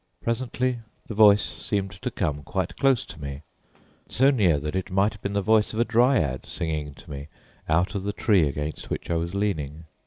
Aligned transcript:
Presently 0.23 0.79
the 1.05 1.13
voice 1.13 1.43
seemed 1.43 1.91
to 1.91 2.09
come 2.09 2.41
quite 2.41 2.75
close 2.77 3.05
to 3.05 3.21
me, 3.21 3.43
so 4.09 4.31
near 4.31 4.57
that 4.57 4.75
it 4.75 4.89
might 4.89 5.13
have 5.13 5.21
been 5.21 5.33
the 5.33 5.43
voice 5.43 5.75
of 5.75 5.79
a 5.79 5.85
dryad 5.85 6.47
singing 6.47 6.95
to 6.95 7.07
me 7.11 7.27
out 7.69 7.93
of 7.93 8.01
the 8.01 8.11
tree 8.11 8.47
against 8.47 8.89
which 8.89 9.11
I 9.11 9.15
was 9.15 9.35
leaning. 9.35 9.85